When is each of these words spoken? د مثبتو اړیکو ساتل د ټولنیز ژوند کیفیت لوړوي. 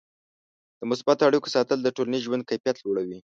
د 0.79 0.81
مثبتو 0.91 1.27
اړیکو 1.29 1.53
ساتل 1.55 1.77
د 1.81 1.87
ټولنیز 1.95 2.21
ژوند 2.27 2.43
کیفیت 2.49 2.77
لوړوي. 2.81 3.17